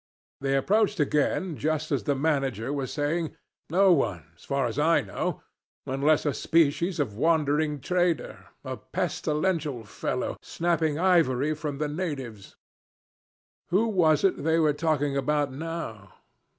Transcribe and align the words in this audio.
They 0.39 0.57
approached 0.57 0.99
again, 0.99 1.55
just 1.57 1.91
as 1.91 2.05
the 2.05 2.15
manager 2.15 2.73
was 2.73 2.91
saying, 2.91 3.35
'No 3.69 3.91
one, 3.93 4.31
as 4.35 4.43
far 4.45 4.65
as 4.65 4.79
I 4.79 5.01
know, 5.01 5.43
unless 5.85 6.25
a 6.25 6.33
species 6.33 6.99
of 6.99 7.13
wandering 7.15 7.79
trader 7.81 8.47
a 8.63 8.77
pestilential 8.77 9.83
fellow, 9.83 10.37
snapping 10.41 10.97
ivory 10.97 11.53
from 11.53 11.77
the 11.77 11.87
natives.' 11.87 12.55
Who 13.69 13.87
was 13.89 14.23
it 14.23 14.43
they 14.43 14.57
were 14.57 14.73
talking 14.73 15.15
about 15.15 15.51
now? 15.53 16.11